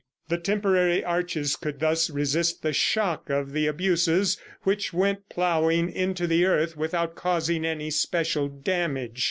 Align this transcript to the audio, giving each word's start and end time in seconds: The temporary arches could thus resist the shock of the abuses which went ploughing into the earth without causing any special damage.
The 0.29 0.39
temporary 0.39 1.03
arches 1.05 1.55
could 1.55 1.79
thus 1.79 2.09
resist 2.09 2.63
the 2.63 2.73
shock 2.73 3.29
of 3.29 3.51
the 3.51 3.67
abuses 3.67 4.35
which 4.63 4.91
went 4.93 5.29
ploughing 5.29 5.91
into 5.91 6.25
the 6.25 6.43
earth 6.43 6.75
without 6.75 7.13
causing 7.13 7.63
any 7.67 7.91
special 7.91 8.47
damage. 8.47 9.19